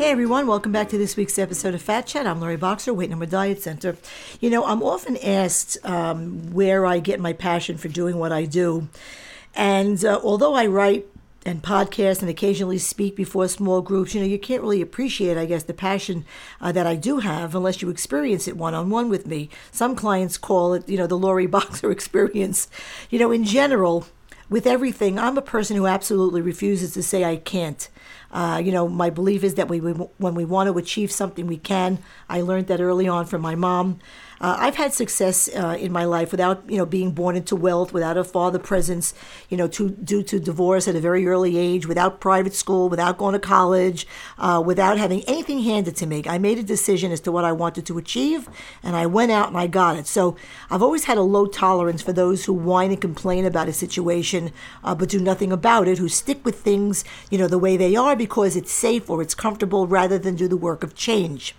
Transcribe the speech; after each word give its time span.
Hey 0.00 0.12
everyone, 0.12 0.46
welcome 0.46 0.72
back 0.72 0.88
to 0.88 0.96
this 0.96 1.14
week's 1.14 1.38
episode 1.38 1.74
of 1.74 1.82
Fat 1.82 2.06
Chat. 2.06 2.26
I'm 2.26 2.40
Lori 2.40 2.56
Boxer, 2.56 2.94
Weight 2.94 3.10
No 3.10 3.16
More 3.16 3.26
Diet 3.26 3.60
Center. 3.60 3.98
You 4.40 4.48
know, 4.48 4.64
I'm 4.64 4.82
often 4.82 5.18
asked 5.18 5.76
um, 5.84 6.54
where 6.54 6.86
I 6.86 7.00
get 7.00 7.20
my 7.20 7.34
passion 7.34 7.76
for 7.76 7.88
doing 7.88 8.16
what 8.16 8.32
I 8.32 8.46
do. 8.46 8.88
And 9.54 10.02
uh, 10.02 10.18
although 10.24 10.54
I 10.54 10.64
write 10.68 11.06
and 11.44 11.62
podcast 11.62 12.22
and 12.22 12.30
occasionally 12.30 12.78
speak 12.78 13.14
before 13.14 13.46
small 13.46 13.82
groups, 13.82 14.14
you 14.14 14.22
know, 14.22 14.26
you 14.26 14.38
can't 14.38 14.62
really 14.62 14.80
appreciate, 14.80 15.36
I 15.36 15.44
guess, 15.44 15.64
the 15.64 15.74
passion 15.74 16.24
uh, 16.62 16.72
that 16.72 16.86
I 16.86 16.96
do 16.96 17.18
have 17.18 17.54
unless 17.54 17.82
you 17.82 17.90
experience 17.90 18.48
it 18.48 18.56
one 18.56 18.72
on 18.72 18.88
one 18.88 19.10
with 19.10 19.26
me. 19.26 19.50
Some 19.70 19.94
clients 19.94 20.38
call 20.38 20.72
it, 20.72 20.88
you 20.88 20.96
know, 20.96 21.06
the 21.06 21.18
Lori 21.18 21.46
Boxer 21.46 21.90
experience. 21.90 22.70
You 23.10 23.18
know, 23.18 23.30
in 23.30 23.44
general, 23.44 24.06
with 24.50 24.66
everything, 24.66 25.18
I'm 25.18 25.38
a 25.38 25.42
person 25.42 25.76
who 25.76 25.86
absolutely 25.86 26.42
refuses 26.42 26.92
to 26.94 27.02
say 27.02 27.24
I 27.24 27.36
can't. 27.36 27.88
Uh, 28.32 28.60
you 28.62 28.72
know, 28.72 28.88
my 28.88 29.08
belief 29.08 29.42
is 29.42 29.54
that 29.54 29.68
we, 29.68 29.80
we, 29.80 29.92
when 29.92 30.34
we 30.34 30.44
want 30.44 30.68
to 30.68 30.76
achieve 30.76 31.10
something, 31.10 31.46
we 31.46 31.56
can. 31.56 31.98
I 32.28 32.42
learned 32.42 32.66
that 32.66 32.80
early 32.80 33.08
on 33.08 33.26
from 33.26 33.40
my 33.40 33.54
mom. 33.54 34.00
Uh, 34.40 34.56
I've 34.58 34.76
had 34.76 34.94
success 34.94 35.50
uh, 35.54 35.76
in 35.78 35.92
my 35.92 36.04
life 36.04 36.30
without, 36.30 36.62
you 36.66 36.78
know, 36.78 36.86
being 36.86 37.12
born 37.12 37.36
into 37.36 37.54
wealth, 37.54 37.92
without 37.92 38.16
a 38.16 38.24
father 38.24 38.58
presence, 38.58 39.12
you 39.50 39.56
know, 39.56 39.68
to, 39.68 39.90
due 39.90 40.22
to 40.22 40.40
divorce 40.40 40.88
at 40.88 40.96
a 40.96 41.00
very 41.00 41.26
early 41.26 41.58
age, 41.58 41.86
without 41.86 42.20
private 42.20 42.54
school, 42.54 42.88
without 42.88 43.18
going 43.18 43.34
to 43.34 43.38
college, 43.38 44.06
uh, 44.38 44.62
without 44.64 44.96
having 44.96 45.22
anything 45.24 45.60
handed 45.60 45.94
to 45.96 46.06
me. 46.06 46.22
I 46.26 46.38
made 46.38 46.58
a 46.58 46.62
decision 46.62 47.12
as 47.12 47.20
to 47.20 47.32
what 47.32 47.44
I 47.44 47.52
wanted 47.52 47.84
to 47.86 47.98
achieve, 47.98 48.48
and 48.82 48.96
I 48.96 49.04
went 49.04 49.30
out 49.30 49.48
and 49.48 49.58
I 49.58 49.66
got 49.66 49.96
it. 49.96 50.06
So 50.06 50.36
I've 50.70 50.82
always 50.82 51.04
had 51.04 51.18
a 51.18 51.22
low 51.22 51.46
tolerance 51.46 52.00
for 52.00 52.14
those 52.14 52.46
who 52.46 52.54
whine 52.54 52.92
and 52.92 53.00
complain 53.00 53.44
about 53.44 53.68
a 53.68 53.74
situation, 53.74 54.52
uh, 54.82 54.94
but 54.94 55.10
do 55.10 55.20
nothing 55.20 55.52
about 55.52 55.86
it, 55.86 55.98
who 55.98 56.08
stick 56.08 56.46
with 56.46 56.60
things, 56.60 57.04
you 57.30 57.36
know, 57.36 57.46
the 57.46 57.58
way 57.58 57.76
they 57.76 57.94
are 57.94 58.16
because 58.16 58.56
it's 58.56 58.72
safe 58.72 59.10
or 59.10 59.20
it's 59.20 59.34
comfortable 59.34 59.86
rather 59.86 60.18
than 60.18 60.34
do 60.34 60.48
the 60.48 60.56
work 60.56 60.82
of 60.82 60.94
change. 60.94 61.54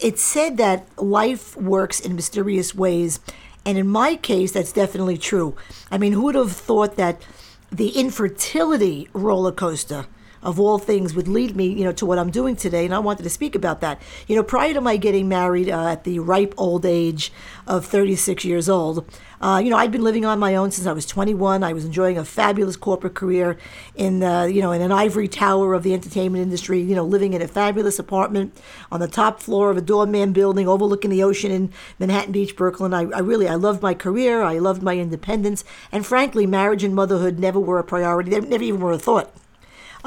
It's 0.00 0.22
said 0.22 0.56
that 0.58 0.86
life 0.96 1.56
works 1.56 2.00
in 2.00 2.14
mysterious 2.14 2.74
ways. 2.74 3.20
And 3.64 3.76
in 3.76 3.88
my 3.88 4.16
case, 4.16 4.52
that's 4.52 4.72
definitely 4.72 5.18
true. 5.18 5.54
I 5.90 5.98
mean, 5.98 6.12
who 6.12 6.22
would 6.22 6.34
have 6.34 6.52
thought 6.52 6.96
that 6.96 7.22
the 7.70 7.90
infertility 7.90 9.08
roller 9.12 9.52
coaster 9.52 10.06
of 10.42 10.58
all 10.60 10.78
things 10.78 11.14
would 11.14 11.28
lead 11.28 11.56
me, 11.56 11.66
you 11.66 11.84
know, 11.84 11.92
to 11.92 12.06
what 12.06 12.18
I'm 12.18 12.30
doing 12.30 12.56
today. 12.56 12.84
And 12.84 12.94
I 12.94 12.98
wanted 12.98 13.22
to 13.22 13.30
speak 13.30 13.54
about 13.54 13.80
that. 13.80 14.00
You 14.26 14.36
know, 14.36 14.42
prior 14.42 14.74
to 14.74 14.80
my 14.80 14.96
getting 14.96 15.28
married 15.28 15.68
uh, 15.68 15.88
at 15.88 16.04
the 16.04 16.18
ripe 16.18 16.54
old 16.56 16.84
age 16.86 17.32
of 17.66 17.84
36 17.84 18.44
years 18.44 18.68
old, 18.68 19.06
uh, 19.40 19.60
you 19.62 19.70
know, 19.70 19.76
I'd 19.76 19.92
been 19.92 20.02
living 20.02 20.24
on 20.24 20.38
my 20.38 20.56
own 20.56 20.70
since 20.70 20.86
I 20.86 20.92
was 20.92 21.06
21. 21.06 21.62
I 21.62 21.72
was 21.72 21.84
enjoying 21.84 22.18
a 22.18 22.24
fabulous 22.24 22.76
corporate 22.76 23.14
career 23.14 23.56
in, 23.94 24.22
uh, 24.22 24.44
you 24.44 24.60
know, 24.60 24.72
in 24.72 24.82
an 24.82 24.90
ivory 24.90 25.28
tower 25.28 25.74
of 25.74 25.84
the 25.84 25.94
entertainment 25.94 26.42
industry. 26.42 26.80
You 26.80 26.96
know, 26.96 27.04
living 27.04 27.34
in 27.34 27.42
a 27.42 27.48
fabulous 27.48 27.98
apartment 27.98 28.56
on 28.90 29.00
the 29.00 29.08
top 29.08 29.40
floor 29.40 29.70
of 29.70 29.76
a 29.76 29.80
doorman 29.80 30.32
building 30.32 30.66
overlooking 30.66 31.10
the 31.10 31.22
ocean 31.22 31.52
in 31.52 31.72
Manhattan 31.98 32.32
Beach, 32.32 32.56
Brooklyn. 32.56 32.92
I, 32.92 33.02
I 33.10 33.20
really, 33.20 33.48
I 33.48 33.54
loved 33.54 33.82
my 33.82 33.94
career. 33.94 34.42
I 34.42 34.58
loved 34.58 34.82
my 34.82 34.96
independence, 34.96 35.64
and 35.92 36.04
frankly, 36.04 36.46
marriage 36.46 36.82
and 36.82 36.94
motherhood 36.94 37.38
never 37.38 37.60
were 37.60 37.78
a 37.78 37.84
priority. 37.84 38.30
They 38.30 38.40
never 38.40 38.64
even 38.64 38.80
were 38.80 38.92
a 38.92 38.98
thought. 38.98 39.32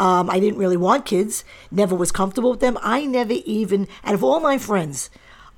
Um, 0.02 0.32
I 0.32 0.40
didn't 0.40 0.58
really 0.58 0.78
want 0.78 1.06
kids, 1.06 1.46
never 1.70 1.96
was 1.96 2.12
comfortable 2.12 2.50
with 2.50 2.60
them. 2.60 2.76
I 2.82 3.06
never 3.06 3.36
even, 3.46 3.88
out 4.04 4.16
of 4.16 4.24
all 4.24 4.40
my 4.40 4.58
friends, 4.58 5.12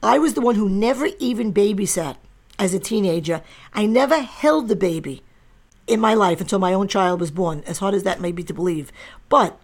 I 0.04 0.20
was 0.20 0.34
the 0.34 0.42
one 0.42 0.56
who 0.56 0.68
never 0.68 1.08
even 1.18 1.54
babysat 1.54 2.18
as 2.60 2.74
a 2.74 2.80
teenager. 2.80 3.42
I 3.74 3.86
never 3.86 4.20
held 4.20 4.68
the 4.68 4.76
baby 4.76 5.24
in 5.88 6.02
my 6.02 6.14
life 6.14 6.42
until 6.42 6.60
my 6.60 6.74
own 6.74 6.90
child 6.90 7.22
was 7.22 7.32
born, 7.32 7.64
as 7.66 7.78
hard 7.78 7.94
as 7.94 8.04
that 8.04 8.20
may 8.20 8.34
be 8.34 8.44
to 8.44 8.54
believe. 8.54 8.92
But 9.30 9.58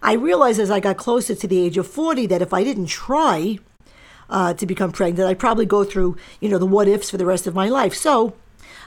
I 0.00 0.12
realized 0.12 0.60
as 0.60 0.70
I 0.70 0.78
got 0.78 0.96
closer 0.96 1.34
to 1.34 1.48
the 1.48 1.58
age 1.58 1.76
of 1.76 1.88
40 1.88 2.26
that 2.26 2.40
if 2.40 2.54
I 2.54 2.62
didn't 2.62 2.86
try 2.86 3.58
uh, 4.28 4.54
to 4.54 4.64
become 4.64 4.92
pregnant, 4.92 5.28
I'd 5.28 5.40
probably 5.40 5.66
go 5.66 5.82
through, 5.82 6.16
you 6.38 6.48
know, 6.48 6.58
the 6.58 6.66
what 6.66 6.86
ifs 6.86 7.10
for 7.10 7.16
the 7.16 7.26
rest 7.26 7.48
of 7.48 7.56
my 7.56 7.68
life. 7.68 7.94
So 7.94 8.36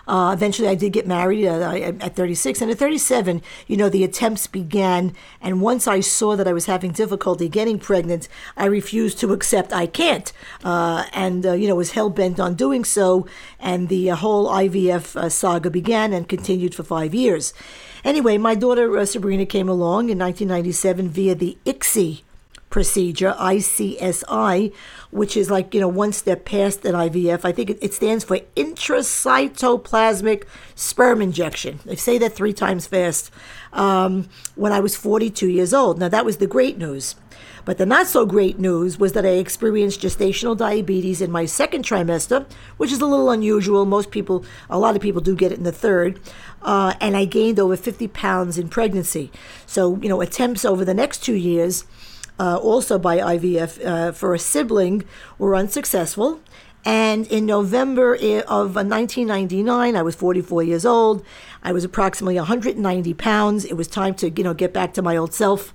uh, 0.08 0.32
eventually, 0.34 0.68
I 0.68 0.76
did 0.76 0.94
get 0.94 1.08
married 1.08 1.46
uh, 1.46 1.94
at 2.02 2.16
36. 2.16 2.62
And 2.62 2.72
at 2.72 2.78
37, 2.78 3.42
you 3.68 3.78
know, 3.78 3.90
the 3.90 4.04
attempts 4.04 4.48
began. 4.48 5.16
And 5.42 5.62
once 5.62 5.88
I 5.88 6.02
saw 6.02 6.36
that 6.36 6.48
I 6.48 6.54
was 6.54 6.66
having 6.66 6.92
difficulty 6.92 7.48
getting 7.48 7.80
pregnant, 7.80 8.28
I 8.58 8.66
refused 8.66 9.20
to 9.20 9.34
accept 9.34 9.72
I 9.72 9.88
can't. 9.88 10.32
Uh, 10.64 11.06
and, 11.14 11.46
uh, 11.46 11.54
you 11.54 11.68
know, 11.68 11.76
was 11.76 11.92
hell 11.92 12.10
bent 12.10 12.40
on 12.40 12.56
doing 12.56 12.84
so. 12.84 13.28
And 13.60 13.90
the 13.90 14.12
uh, 14.12 14.16
whole 14.16 14.50
IVF 14.50 15.16
uh, 15.16 15.30
saga 15.30 15.70
began 15.70 16.14
and 16.14 16.28
continued 16.28 16.76
for 16.76 16.84
five 16.84 17.14
years. 17.14 17.54
Anyway, 18.04 18.38
my 18.38 18.56
daughter 18.56 19.06
Sabrina 19.06 19.46
came 19.46 19.70
along 19.70 20.10
in 20.10 20.20
1997 20.20 21.10
via 21.10 21.36
the 21.36 21.58
ICSI 21.66 22.24
procedure, 22.74 23.36
ICSI, 23.38 24.74
which 25.12 25.38
is 25.38 25.52
like, 25.52 25.76
you 25.76 25.80
know, 25.80 25.88
one 25.88 26.12
step 26.12 26.44
past 26.44 26.84
an 26.86 26.96
IVF. 26.96 27.46
I 27.46 27.52
think 27.52 27.70
it, 27.70 27.94
stands 27.94 28.24
for 28.24 28.40
intracytoplasmic 28.56 30.46
sperm 30.74 31.22
injection. 31.22 31.82
I 31.88 31.94
say 31.94 32.18
that 32.18 32.34
three 32.34 32.52
times 32.52 32.88
fast. 32.88 33.30
Um, 33.74 34.28
when 34.56 34.72
I 34.72 34.80
was 34.80 34.96
42 34.96 35.50
years 35.50 35.72
old. 35.72 36.00
Now, 36.00 36.10
that 36.10 36.26
was 36.26 36.38
the 36.38 36.48
great 36.48 36.80
news. 36.80 37.16
But 37.64 37.78
the 37.78 37.86
not 37.86 38.08
so 38.08 38.26
great 38.26 38.58
news 38.58 38.98
was 38.98 39.14
that 39.14 39.26
I 39.26 39.38
experienced 39.38 40.02
gestational 40.02 40.58
diabetes 40.58 41.22
in 41.22 41.30
my 41.30 41.46
second 41.46 41.86
trimester, 41.86 42.48
which 42.78 42.92
is 42.92 43.02
a 43.02 43.06
little 43.06 43.30
unusual. 43.30 43.86
Most 43.86 44.10
people, 44.10 44.46
a 44.68 44.80
lot 44.80 44.96
of 44.96 45.02
people 45.02 45.22
do 45.22 45.36
get 45.36 45.52
it 45.52 45.60
in 45.60 45.64
the 45.64 45.72
third. 45.72 46.20
Uh, 46.64 46.96
and 47.00 47.16
I 47.16 47.26
gained 47.26 47.60
over 47.60 47.78
50 47.78 48.08
pounds 48.08 48.58
in 48.58 48.68
pregnancy. 48.68 49.32
So, 49.68 49.98
you 49.98 50.10
know, 50.10 50.22
attempts 50.22 50.66
over 50.66 50.84
the 50.84 50.96
next 50.96 51.24
two 51.24 51.36
years 51.36 51.86
uh, 52.40 52.58
also 52.58 52.98
by 52.98 53.18
IVF 53.18 53.86
uh, 53.86 54.12
for 54.12 54.34
a 54.34 54.40
sibling, 54.40 55.04
were 55.38 55.56
unsuccessful. 55.56 56.40
And 56.86 57.28
in 57.28 57.46
November 57.46 58.14
of 58.16 58.76
1999, 58.76 59.96
I 59.96 60.02
was 60.02 60.16
44 60.16 60.64
years 60.64 60.86
old. 60.86 61.26
I 61.64 61.72
was 61.72 61.84
approximately 61.86 62.36
190 62.36 63.14
pounds. 63.14 63.64
It 63.64 63.76
was 63.76 63.88
time 63.88 64.16
to, 64.16 64.30
you 64.30 64.44
know, 64.44 64.54
get 64.54 64.74
back 64.74 64.94
to 64.96 65.02
my 65.02 65.16
old 65.16 65.34
self. 65.34 65.74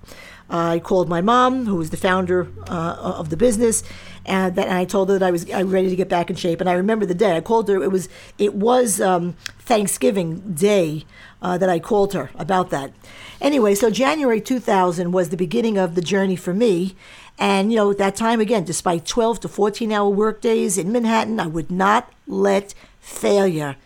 I 0.51 0.79
called 0.79 1.09
my 1.09 1.21
mom, 1.21 1.67
who 1.67 1.77
was 1.77 1.91
the 1.91 1.97
founder 1.97 2.49
uh, 2.69 2.97
of 2.99 3.29
the 3.29 3.37
business, 3.37 3.83
and 4.25 4.55
that 4.57 4.67
and 4.67 4.77
I 4.77 4.85
told 4.85 5.09
her 5.11 5.19
that 5.19 5.27
I 5.27 5.31
was 5.31 5.51
I 5.51 5.63
ready 5.63 5.91
to 5.91 5.97
get 5.97 6.09
back 6.09 6.31
in 6.31 6.37
shape. 6.37 6.61
And 6.61 6.71
I 6.71 6.75
remember 6.75 7.05
the 7.05 7.15
day 7.15 7.37
I 7.37 7.41
called 7.41 7.69
her. 7.69 7.83
It 7.83 7.93
was 7.93 8.09
it 8.39 8.55
was 8.55 9.01
um, 9.01 9.37
Thanksgiving 9.59 10.55
Day 10.55 11.05
uh, 11.43 11.59
that 11.59 11.69
I 11.69 11.79
called 11.79 12.13
her 12.15 12.31
about 12.35 12.71
that. 12.71 12.93
Anyway, 13.41 13.75
so 13.75 13.91
January 13.91 14.41
2000 14.41 15.13
was 15.13 15.29
the 15.29 15.37
beginning 15.37 15.79
of 15.79 15.95
the 15.95 16.01
journey 16.01 16.37
for 16.37 16.53
me. 16.53 16.97
And, 17.39 17.71
you 17.71 17.77
know, 17.77 17.93
at 17.93 17.99
that 17.99 18.17
time, 18.17 18.41
again, 18.41 18.65
despite 18.65 19.07
12 19.07 19.41
to 19.41 19.49
14 19.49 19.93
hour 19.93 20.09
work 20.09 20.41
days 20.41 20.77
in 20.77 20.91
Manhattan, 20.91 21.39
I 21.39 21.47
would 21.47 21.71
not 21.71 22.13
let 22.27 22.75
failure 23.01 23.77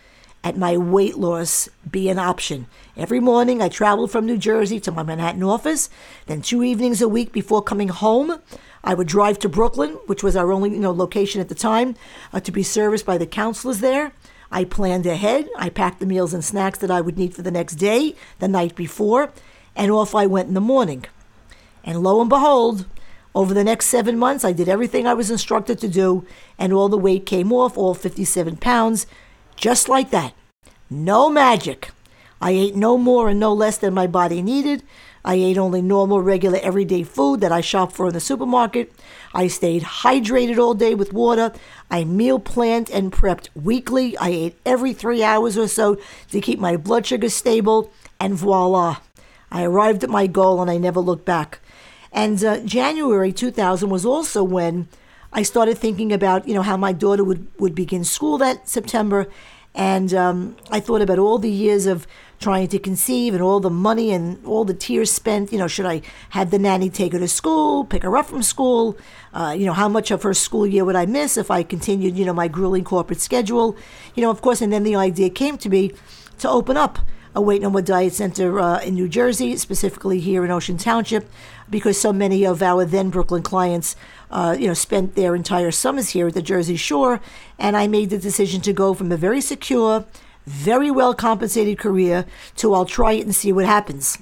at 0.43 0.57
my 0.57 0.77
weight 0.77 1.17
loss 1.17 1.69
be 1.89 2.09
an 2.09 2.19
option. 2.19 2.67
Every 2.97 3.19
morning, 3.19 3.61
I 3.61 3.69
traveled 3.69 4.11
from 4.11 4.25
New 4.25 4.37
Jersey 4.37 4.79
to 4.81 4.91
my 4.91 5.03
Manhattan 5.03 5.43
office. 5.43 5.89
Then, 6.25 6.41
two 6.41 6.63
evenings 6.63 7.01
a 7.01 7.07
week 7.07 7.31
before 7.31 7.61
coming 7.61 7.87
home, 7.87 8.39
I 8.83 8.93
would 8.93 9.07
drive 9.07 9.39
to 9.39 9.49
Brooklyn, 9.49 9.91
which 10.07 10.23
was 10.23 10.35
our 10.35 10.51
only 10.51 10.71
you 10.71 10.79
know, 10.79 10.91
location 10.91 11.39
at 11.39 11.49
the 11.49 11.55
time, 11.55 11.95
uh, 12.33 12.39
to 12.41 12.51
be 12.51 12.63
serviced 12.63 13.05
by 13.05 13.17
the 13.17 13.25
counselors 13.25 13.79
there. 13.79 14.11
I 14.51 14.65
planned 14.65 15.05
ahead. 15.05 15.49
I 15.57 15.69
packed 15.69 15.99
the 15.99 16.05
meals 16.05 16.33
and 16.33 16.43
snacks 16.43 16.79
that 16.79 16.91
I 16.91 17.01
would 17.01 17.17
need 17.17 17.33
for 17.33 17.41
the 17.41 17.49
next 17.49 17.75
day, 17.75 18.15
the 18.39 18.47
night 18.47 18.75
before, 18.75 19.31
and 19.75 19.91
off 19.91 20.13
I 20.13 20.27
went 20.27 20.49
in 20.49 20.53
the 20.53 20.61
morning. 20.61 21.05
And 21.83 22.03
lo 22.03 22.21
and 22.21 22.29
behold, 22.29 22.85
over 23.33 23.53
the 23.53 23.63
next 23.63 23.87
seven 23.87 24.17
months, 24.17 24.45
I 24.45 24.51
did 24.51 24.69
everything 24.69 25.07
I 25.07 25.15
was 25.15 25.31
instructed 25.31 25.79
to 25.79 25.87
do, 25.87 26.25
and 26.59 26.71
all 26.71 26.87
the 26.87 26.97
weight 26.97 27.25
came 27.25 27.51
off, 27.51 27.77
all 27.77 27.95
57 27.95 28.57
pounds, 28.57 29.07
just 29.55 29.89
like 29.89 30.11
that. 30.11 30.33
No 30.89 31.29
magic. 31.29 31.91
I 32.41 32.51
ate 32.51 32.75
no 32.75 32.97
more 32.97 33.29
and 33.29 33.39
no 33.39 33.53
less 33.53 33.77
than 33.77 33.93
my 33.93 34.07
body 34.07 34.41
needed. 34.41 34.83
I 35.25 35.35
ate 35.35 35.57
only 35.57 35.81
normal, 35.81 36.21
regular, 36.21 36.59
everyday 36.61 37.03
food 37.03 37.39
that 37.39 37.51
I 37.53 37.61
shop 37.61 37.93
for 37.93 38.07
in 38.07 38.13
the 38.13 38.19
supermarket. 38.19 38.93
I 39.33 39.47
stayed 39.47 39.83
hydrated 39.83 40.57
all 40.57 40.73
day 40.73 40.95
with 40.95 41.13
water. 41.13 41.53
I 41.89 42.03
meal 42.03 42.39
planned 42.39 42.89
and 42.89 43.13
prepped 43.13 43.47
weekly. 43.55 44.17
I 44.17 44.29
ate 44.29 44.59
every 44.65 44.91
three 44.91 45.23
hours 45.23 45.57
or 45.57 45.69
so 45.69 45.97
to 46.31 46.41
keep 46.41 46.59
my 46.59 46.75
blood 46.75 47.05
sugar 47.05 47.29
stable. 47.29 47.89
And 48.19 48.35
voila, 48.35 48.97
I 49.49 49.63
arrived 49.63 50.03
at 50.03 50.09
my 50.09 50.27
goal 50.27 50.61
and 50.61 50.69
I 50.69 50.77
never 50.77 50.99
looked 50.99 51.25
back. 51.25 51.59
And 52.11 52.43
uh, 52.43 52.59
January 52.59 53.31
2000 53.31 53.89
was 53.89 54.05
also 54.05 54.43
when 54.43 54.89
I 55.33 55.41
started 55.41 55.77
thinking 55.77 56.13
about, 56.13 56.47
you 56.47 56.53
know, 56.53 56.61
how 56.61 56.77
my 56.77 56.93
daughter 56.93 57.23
would, 57.23 57.47
would 57.59 57.73
begin 57.73 58.03
school 58.03 58.37
that 58.37 58.69
September. 58.69 59.27
And 59.75 60.13
um, 60.13 60.55
I 60.69 60.79
thought 60.79 61.01
about 61.01 61.17
all 61.17 61.39
the 61.39 61.49
years 61.49 61.87
of 61.87 62.05
trying 62.39 62.67
to 62.67 62.77
conceive 62.77 63.33
and 63.33 63.41
all 63.41 63.59
the 63.59 63.71
money 63.71 64.11
and 64.11 64.45
all 64.45 64.63
the 64.65 64.75
tears 64.75 65.11
spent. 65.11 65.51
You 65.51 65.57
know, 65.57 65.67
should 65.67 65.87
I 65.87 66.03
have 66.29 66.51
the 66.51 66.59
nanny 66.59 66.91
take 66.91 67.13
her 67.13 67.19
to 67.19 67.27
school, 67.27 67.83
pick 67.83 68.03
her 68.03 68.15
up 68.15 68.27
from 68.27 68.43
school? 68.43 68.95
Uh, 69.33 69.55
you 69.57 69.65
know, 69.65 69.73
how 69.73 69.89
much 69.89 70.11
of 70.11 70.21
her 70.21 70.35
school 70.35 70.67
year 70.67 70.85
would 70.85 70.95
I 70.95 71.07
miss 71.07 71.37
if 71.37 71.49
I 71.49 71.63
continued, 71.63 72.15
you 72.15 72.25
know, 72.25 72.33
my 72.33 72.47
grueling 72.47 72.83
corporate 72.83 73.19
schedule? 73.19 73.75
You 74.13 74.21
know, 74.21 74.29
of 74.29 74.41
course, 74.41 74.61
and 74.61 74.71
then 74.71 74.83
the 74.83 74.95
idea 74.95 75.31
came 75.31 75.57
to 75.57 75.69
me 75.69 75.93
to 76.37 76.49
open 76.49 76.77
up 76.77 76.99
a 77.35 77.41
Weight 77.41 77.61
No 77.61 77.69
More 77.69 77.81
Diet 77.81 78.13
Center 78.13 78.59
uh, 78.59 78.79
in 78.81 78.93
New 78.93 79.07
Jersey, 79.07 79.57
specifically 79.57 80.19
here 80.19 80.45
in 80.45 80.51
Ocean 80.51 80.77
Township, 80.77 81.29
because 81.69 81.99
so 81.99 82.13
many 82.13 82.45
of 82.45 82.61
our 82.61 82.85
then 82.85 83.09
Brooklyn 83.09 83.41
clients, 83.41 83.95
uh, 84.29 84.55
you 84.59 84.67
know, 84.67 84.73
spent 84.73 85.15
their 85.15 85.35
entire 85.35 85.71
summers 85.71 86.09
here 86.09 86.27
at 86.27 86.33
the 86.33 86.41
Jersey 86.41 86.75
Shore, 86.75 87.19
and 87.57 87.75
I 87.75 87.87
made 87.87 88.09
the 88.09 88.17
decision 88.17 88.61
to 88.61 88.73
go 88.73 88.93
from 88.93 89.11
a 89.11 89.17
very 89.17 89.41
secure, 89.41 90.05
very 90.45 90.91
well 90.91 91.13
compensated 91.13 91.79
career 91.79 92.25
to 92.57 92.73
I'll 92.73 92.85
try 92.85 93.13
it 93.13 93.25
and 93.25 93.35
see 93.35 93.51
what 93.51 93.65
happens. 93.65 94.17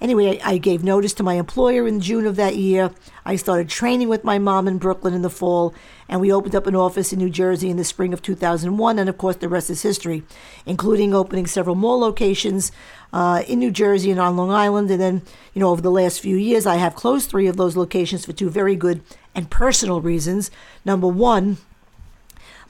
Anyway, 0.00 0.38
I 0.44 0.58
gave 0.58 0.84
notice 0.84 1.12
to 1.14 1.24
my 1.24 1.34
employer 1.34 1.88
in 1.88 2.00
June 2.00 2.24
of 2.24 2.36
that 2.36 2.54
year. 2.54 2.92
I 3.24 3.34
started 3.34 3.68
training 3.68 4.08
with 4.08 4.22
my 4.22 4.38
mom 4.38 4.68
in 4.68 4.78
Brooklyn 4.78 5.12
in 5.12 5.22
the 5.22 5.30
fall, 5.30 5.74
and 6.08 6.20
we 6.20 6.32
opened 6.32 6.54
up 6.54 6.68
an 6.68 6.76
office 6.76 7.12
in 7.12 7.18
New 7.18 7.30
Jersey 7.30 7.68
in 7.68 7.76
the 7.76 7.84
spring 7.84 8.12
of 8.12 8.22
2001. 8.22 8.98
And 8.98 9.08
of 9.08 9.18
course, 9.18 9.36
the 9.36 9.48
rest 9.48 9.70
is 9.70 9.82
history, 9.82 10.22
including 10.64 11.14
opening 11.14 11.48
several 11.48 11.74
more 11.74 11.98
locations 11.98 12.70
uh, 13.12 13.42
in 13.48 13.58
New 13.58 13.72
Jersey 13.72 14.12
and 14.12 14.20
on 14.20 14.36
Long 14.36 14.52
Island. 14.52 14.88
And 14.90 15.00
then, 15.00 15.22
you 15.52 15.60
know, 15.60 15.70
over 15.70 15.82
the 15.82 15.90
last 15.90 16.20
few 16.20 16.36
years, 16.36 16.64
I 16.64 16.76
have 16.76 16.94
closed 16.94 17.28
three 17.28 17.48
of 17.48 17.56
those 17.56 17.76
locations 17.76 18.24
for 18.24 18.32
two 18.32 18.50
very 18.50 18.76
good 18.76 19.02
and 19.34 19.50
personal 19.50 20.00
reasons. 20.00 20.52
Number 20.84 21.08
one, 21.08 21.56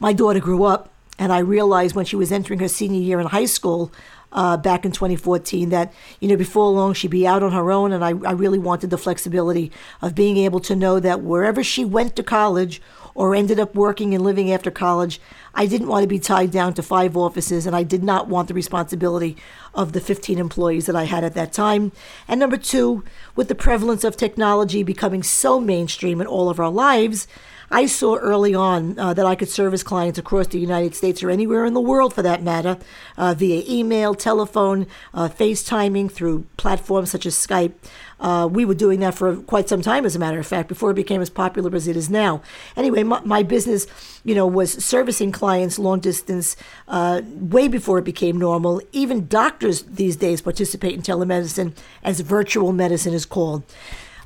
my 0.01 0.15
daughter 0.15 0.41
grew 0.41 0.65
up, 0.65 0.91
and 1.19 1.33
I 1.33 1.41
realized 1.41 1.95
when 1.95 2.05
she 2.05 2.17
was 2.17 2.33
entering 2.33 2.61
her 2.61 2.69
senior 2.69 3.01
year 3.01 3.21
in 3.21 3.27
high 3.27 3.47
school, 3.47 3.93
uh, 4.33 4.57
back 4.57 4.85
in 4.85 4.93
2014 4.93 5.71
that, 5.71 5.93
you 6.21 6.29
know, 6.29 6.37
before 6.37 6.71
long 6.71 6.93
she'd 6.93 7.11
be 7.11 7.27
out 7.27 7.43
on 7.43 7.53
her 7.53 7.71
own. 7.71 7.93
And 7.93 8.05
I, 8.05 8.09
I 8.09 8.33
really 8.33 8.59
wanted 8.59 8.91
the 8.91 8.99
flexibility 8.99 9.73
of 10.03 10.15
being 10.15 10.37
able 10.37 10.61
to 10.61 10.77
know 10.77 11.01
that 11.01 11.23
wherever 11.23 11.63
she 11.65 11.85
went 11.85 12.17
to 12.17 12.23
college 12.23 12.83
or 13.15 13.35
ended 13.35 13.59
up 13.59 13.75
working 13.75 14.15
and 14.15 14.23
living 14.23 14.53
after 14.53 14.71
college, 14.71 15.21
I 15.55 15.67
didn't 15.67 15.89
want 15.89 16.05
to 16.05 16.09
be 16.09 16.21
tied 16.21 16.53
down 16.53 16.75
to 16.75 16.83
five 16.83 17.17
offices 17.17 17.67
and 17.67 17.75
I 17.75 17.83
did 17.83 18.05
not 18.05 18.29
want 18.29 18.49
the 18.49 18.55
responsibility 18.55 19.37
of 19.75 19.93
the 19.93 20.01
15 20.01 20.39
employees 20.39 20.87
that 20.87 20.95
I 20.95 21.05
had 21.05 21.25
at 21.25 21.35
that 21.35 21.53
time. 21.53 21.91
And 22.29 22.39
number 22.39 22.57
two, 22.57 23.03
with 23.35 23.49
the 23.49 23.55
prevalence 23.55 24.05
of 24.05 24.17
technology 24.17 24.83
becoming 24.83 25.23
so 25.23 25.59
mainstream 25.59 26.21
in 26.21 26.27
all 26.27 26.49
of 26.49 26.61
our 26.61 26.71
lives, 26.71 27.27
I 27.71 27.87
saw 27.87 28.17
early 28.17 28.55
on 28.55 28.99
uh, 28.99 29.13
that 29.15 29.27
I 29.27 29.35
could 29.35 29.49
service 29.49 29.83
clients 29.83 30.19
across 30.19 30.47
the 30.47 30.59
United 30.59 30.95
States 30.95 31.23
or 31.23 31.31
anywhere 31.31 31.67
in 31.67 31.75
the 31.75 31.81
world 31.81 32.15
for 32.15 32.23
that 32.23 32.43
matter 32.43 32.79
uh, 33.17 33.35
via 33.35 33.63
email, 33.69 34.15
telephone, 34.15 34.87
uh, 35.13 35.29
FaceTiming 35.29 36.11
through 36.11 36.47
platforms 36.57 37.11
such 37.11 37.27
as 37.27 37.35
Skype. 37.35 37.75
Uh, 38.21 38.49
we 38.51 38.65
were 38.65 38.75
doing 38.75 39.01
that 39.01 39.15
for 39.15 39.37
quite 39.37 39.69
some 39.69 39.83
time, 39.83 40.05
as 40.05 40.17
a 40.17 40.19
matter 40.19 40.39
of 40.39 40.47
fact, 40.47 40.69
before 40.69 40.91
it 40.91 40.95
became 40.95 41.21
as 41.21 41.31
popular 41.31 41.75
as 41.77 41.87
it 41.87 41.97
is 41.97 42.09
now. 42.09 42.43
Anyway, 42.75 43.03
my, 43.03 43.21
my 43.21 43.43
business, 43.43 43.87
you 44.25 44.35
know, 44.35 44.47
was 44.47 44.73
servicing 44.85 45.31
clients 45.31 45.79
long 45.79 46.01
distance 46.01 46.57
uh, 46.89 47.21
way 47.25 47.69
before 47.69 47.99
it 47.99 48.05
became 48.05 48.39
normal. 48.39 48.81
Even 48.93 49.29
doctors 49.29 49.83
these 49.83 50.17
days 50.17 50.41
participate 50.41 50.95
in 50.95 51.03
telemedicine, 51.03 51.77
as 52.03 52.21
virtual 52.21 52.73
medicine 52.73 53.13
is 53.13 53.27
called. 53.27 53.63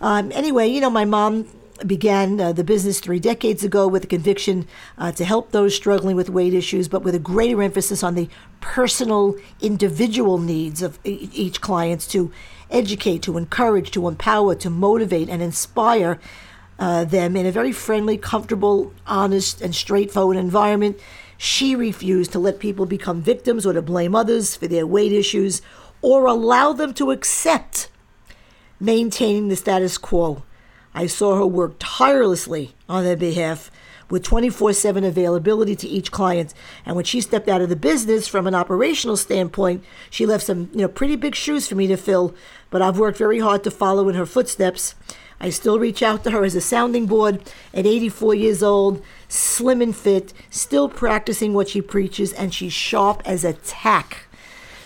Um, 0.00 0.32
anyway, 0.32 0.68
you 0.68 0.80
know, 0.80 0.90
my 0.90 1.04
mom 1.04 1.46
began 1.87 2.40
uh, 2.40 2.52
the 2.52 2.64
business 2.64 3.00
three 3.00 3.20
decades 3.20 3.64
ago 3.64 3.87
with 3.87 4.05
a 4.05 4.06
conviction 4.06 4.67
uh, 4.99 5.12
to 5.12 5.25
help 5.25 5.50
those 5.50 5.75
struggling 5.75 6.17
with 6.17 6.31
weight 6.31 6.55
issues, 6.55 6.88
but 6.88 7.02
with 7.02 7.14
a 7.14 7.19
greater 7.19 7.62
emphasis 7.62 8.02
on 8.02 8.14
the 8.14 8.29
personal, 8.61 9.37
individual 9.61 10.38
needs 10.38 10.82
of 10.82 10.99
e- 11.05 11.31
each 11.32 11.61
client 11.61 12.00
to 12.11 12.31
educate, 12.70 13.23
to 13.23 13.37
encourage, 13.37 13.90
to 13.90 14.08
empower, 14.08 14.55
to 14.55 14.70
motivate, 14.70 15.29
and 15.29 15.43
inspire 15.43 16.19
uh, 16.79 17.05
them 17.05 17.37
in 17.37 17.46
a 17.46 17.52
very 17.52 17.73
friendly, 17.73 18.17
comfortable, 18.17 18.93
honest, 19.06 19.61
and 19.61 19.75
straightforward 19.75 20.37
environment. 20.37 20.99
She 21.37 21.76
refused 21.76 22.32
to 22.32 22.38
let 22.38 22.58
people 22.58 22.87
become 22.87 23.20
victims 23.20 23.67
or 23.67 23.73
to 23.73 23.82
blame 23.82 24.14
others 24.14 24.56
for 24.56 24.67
their 24.67 24.87
weight 24.87 25.12
issues 25.12 25.62
or 26.00 26.26
allow 26.26 26.73
them 26.73 26.94
to 26.94 27.11
accept 27.11 27.88
maintaining 28.81 29.49
the 29.49 29.56
status 29.56 29.96
quo. 29.99 30.43
I 30.94 31.06
saw 31.06 31.36
her 31.36 31.46
work 31.46 31.76
tirelessly 31.78 32.74
on 32.88 33.04
their 33.04 33.16
behalf 33.16 33.70
with 34.10 34.22
24 34.22 34.74
7 34.74 35.04
availability 35.04 35.74
to 35.74 35.88
each 35.88 36.12
client. 36.12 36.52
And 36.84 36.96
when 36.96 37.06
she 37.06 37.20
stepped 37.20 37.48
out 37.48 37.62
of 37.62 37.70
the 37.70 37.76
business 37.76 38.28
from 38.28 38.46
an 38.46 38.54
operational 38.54 39.16
standpoint, 39.16 39.82
she 40.10 40.26
left 40.26 40.44
some 40.44 40.68
you 40.72 40.82
know, 40.82 40.88
pretty 40.88 41.16
big 41.16 41.34
shoes 41.34 41.66
for 41.66 41.76
me 41.76 41.86
to 41.86 41.96
fill. 41.96 42.34
But 42.68 42.82
I've 42.82 42.98
worked 42.98 43.18
very 43.18 43.38
hard 43.38 43.64
to 43.64 43.70
follow 43.70 44.08
in 44.08 44.14
her 44.14 44.26
footsteps. 44.26 44.94
I 45.40 45.50
still 45.50 45.78
reach 45.78 46.02
out 46.02 46.22
to 46.24 46.30
her 46.30 46.44
as 46.44 46.54
a 46.54 46.60
sounding 46.60 47.06
board 47.06 47.42
at 47.74 47.86
84 47.86 48.34
years 48.34 48.62
old, 48.62 49.02
slim 49.28 49.82
and 49.82 49.96
fit, 49.96 50.32
still 50.50 50.88
practicing 50.88 51.52
what 51.52 51.70
she 51.70 51.80
preaches, 51.80 52.32
and 52.34 52.54
she's 52.54 52.72
sharp 52.72 53.22
as 53.24 53.44
a 53.44 53.54
tack. 53.54 54.26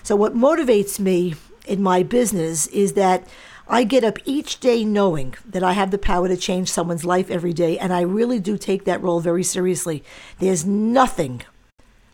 So, 0.02 0.16
what 0.16 0.34
motivates 0.34 0.98
me 0.98 1.34
in 1.66 1.82
my 1.82 2.04
business 2.04 2.68
is 2.68 2.92
that 2.92 3.26
I 3.68 3.82
get 3.82 4.04
up 4.04 4.18
each 4.24 4.60
day 4.60 4.84
knowing 4.84 5.34
that 5.44 5.64
I 5.64 5.72
have 5.72 5.90
the 5.90 5.98
power 5.98 6.28
to 6.28 6.36
change 6.36 6.70
someone's 6.70 7.04
life 7.04 7.28
every 7.30 7.52
day, 7.52 7.76
and 7.76 7.92
I 7.92 8.02
really 8.02 8.38
do 8.38 8.56
take 8.56 8.84
that 8.84 9.02
role 9.02 9.18
very 9.18 9.42
seriously. 9.42 10.04
There's 10.38 10.64
nothing 10.64 11.42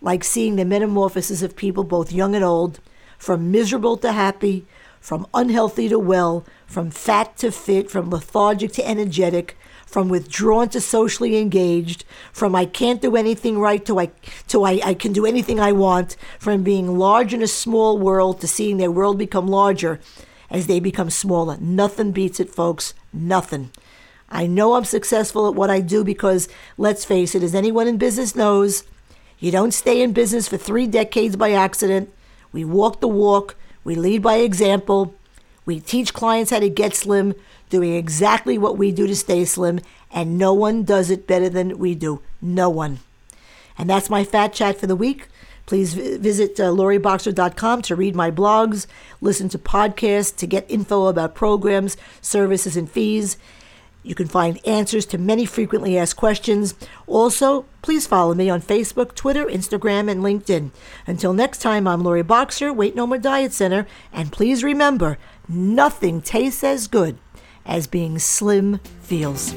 like 0.01 0.25
seeing 0.25 0.57
the 0.57 0.65
metamorphosis 0.65 1.43
of 1.43 1.55
people, 1.55 1.85
both 1.85 2.11
young 2.11 2.35
and 2.35 2.43
old, 2.43 2.81
from 3.19 3.51
miserable 3.51 3.99
to 3.99 4.13
happy, 4.13 4.67
from 4.99 5.27
unhealthy 5.35 5.91
to 5.91 5.99
well, 5.99 6.47
from 6.67 6.91
fat 6.91 7.37
to 7.39 7.53
fit, 7.53 7.91
from 7.91 8.09
lethargic 8.09 8.73
to 8.73 8.89
energetic, 8.89 9.59
from 9.85 10.09
withdrawn 10.09 10.71
to 10.71 10.81
socially 10.81 11.37
engaged, 11.37 12.07
from 12.33 12.55
I 12.55 12.65
can't 12.65 13.03
do 13.03 13.15
anything 13.15 13.59
right 13.59 13.85
to 13.85 14.01
I 14.01 14.11
to 14.49 14.65
I, 14.65 14.81
I 14.83 14.95
can 14.95 15.13
do 15.13 15.27
anything 15.27 15.61
I 15.61 15.73
want, 15.73 16.17
from 16.39 16.63
being 16.63 16.99
large 16.99 17.35
in 17.35 17.43
a 17.43 17.47
small 17.47 17.99
world 17.99 18.41
to 18.41 18.49
seeing 18.49 18.79
their 18.79 18.91
world 18.91 19.19
become 19.19 19.47
larger 19.47 20.01
as 20.53 20.67
they 20.69 20.79
become 20.79 21.11
smaller. 21.11 21.57
Nothing 21.61 22.13
beats 22.13 22.39
it, 22.39 22.51
folks. 22.51 22.95
Nothing. 23.13 23.71
I 24.29 24.47
know 24.47 24.75
I'm 24.75 24.85
successful 24.85 25.49
at 25.49 25.55
what 25.55 25.71
I 25.71 25.81
do 25.81 26.05
because, 26.05 26.49
let's 26.79 27.05
face 27.05 27.35
it, 27.35 27.43
as 27.43 27.55
anyone 27.55 27.89
in 27.89 27.97
business 27.97 28.37
knows, 28.37 28.85
you 29.39 29.51
don't 29.51 29.75
stay 29.75 30.01
in 30.03 30.13
business 30.13 30.47
for 30.47 30.57
three 30.57 30.87
decades 30.87 31.35
by 31.37 31.53
accident. 31.53 32.13
We 32.53 32.65
walk 32.65 33.01
the 33.01 33.09
walk, 33.09 33.57
we 33.83 33.95
lead 33.95 34.23
by 34.23 34.37
example, 34.37 35.15
we 35.65 35.81
teach 35.81 36.15
clients 36.15 36.51
how 36.51 36.61
to 36.61 36.69
get 36.69 36.95
slim, 36.95 37.35
doing 37.71 37.95
exactly 37.95 38.59
what 38.59 38.77
we 38.77 38.93
do 38.93 39.07
to 39.07 39.17
stay 39.17 39.45
slim, 39.45 39.81
and 40.11 40.39
no 40.39 40.53
one 40.53 40.85
does 40.85 41.11
it 41.11 41.27
better 41.27 41.49
than 41.49 41.79
we 41.79 41.95
do. 41.95 42.21
No 42.41 42.69
one. 42.69 43.01
And 43.79 43.89
that's 43.89 44.11
my 44.11 44.23
fat 44.23 44.53
chat 44.53 44.79
for 44.79 44.87
the 44.87 44.97
week. 44.97 45.29
Please 45.67 45.95
visit 45.95 46.59
uh, 46.59 46.65
loriboxer.com 46.65 47.83
to 47.83 47.97
read 47.97 48.15
my 48.15 48.31
blogs, 48.31 48.87
listen 49.21 49.49
to 49.51 49.59
podcasts, 49.59 50.35
to 50.37 50.47
get 50.47 50.71
info 50.71 51.07
about 51.07 51.35
programs, 51.35 51.97
services, 52.21 52.77
and 52.77 52.91
fees. 52.91 53.37
You 54.03 54.17
can 54.17 54.27
find 54.27 54.59
answers 54.67 55.07
to 55.07 55.19
many 55.19 55.47
frequently 55.47 55.97
asked 55.97 56.17
questions. 56.17 56.75
Also, 57.07 57.65
please 57.83 58.07
follow 58.07 58.35
me 58.35 58.51
on 58.51 58.61
Facebook, 58.61 59.15
Twitter, 59.15 59.45
Instagram, 59.45 60.11
and 60.11 60.23
LinkedIn. 60.23 60.71
Until 61.07 61.33
next 61.33 61.59
time, 61.59 61.87
I'm 61.87 62.03
Lori 62.03 62.23
Boxer, 62.23 62.73
Weight 62.73 62.97
No 62.97 63.07
More 63.07 63.19
Diet 63.19 63.53
Center, 63.53 63.87
and 64.13 64.33
please 64.33 64.65
remember 64.65 65.19
nothing 65.49 66.21
tastes 66.21 66.65
as 66.65 66.89
good 66.89 67.17
as 67.65 67.87
being 67.87 68.19
slim 68.19 68.79
feels. 69.03 69.55